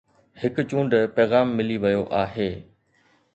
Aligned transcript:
هڪ 0.41 0.55
چونڊ 0.69 0.91
پيغام 1.15 1.47
ملي 1.59 1.77
ويو 1.83 2.03
آهي 2.23 2.49